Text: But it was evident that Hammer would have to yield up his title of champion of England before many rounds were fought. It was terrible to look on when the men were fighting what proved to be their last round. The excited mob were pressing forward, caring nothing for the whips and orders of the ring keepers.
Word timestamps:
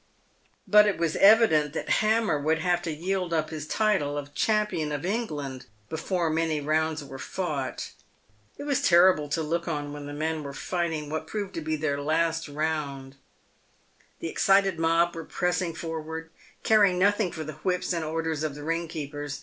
But 0.67 0.87
it 0.87 0.97
was 0.97 1.15
evident 1.17 1.73
that 1.73 1.99
Hammer 2.03 2.39
would 2.39 2.57
have 2.57 2.81
to 2.81 2.91
yield 2.91 3.35
up 3.35 3.51
his 3.51 3.67
title 3.67 4.17
of 4.17 4.33
champion 4.33 4.91
of 4.91 5.05
England 5.05 5.67
before 5.89 6.31
many 6.31 6.59
rounds 6.59 7.03
were 7.03 7.19
fought. 7.19 7.91
It 8.57 8.63
was 8.63 8.81
terrible 8.81 9.29
to 9.29 9.43
look 9.43 9.67
on 9.67 9.93
when 9.93 10.07
the 10.07 10.13
men 10.13 10.41
were 10.41 10.55
fighting 10.55 11.11
what 11.11 11.27
proved 11.27 11.53
to 11.53 11.61
be 11.61 11.75
their 11.75 12.01
last 12.01 12.47
round. 12.49 13.17
The 14.21 14.27
excited 14.29 14.79
mob 14.79 15.13
were 15.13 15.23
pressing 15.23 15.75
forward, 15.75 16.31
caring 16.63 16.97
nothing 16.97 17.31
for 17.31 17.43
the 17.43 17.59
whips 17.61 17.93
and 17.93 18.03
orders 18.03 18.41
of 18.41 18.55
the 18.55 18.63
ring 18.63 18.87
keepers. 18.87 19.39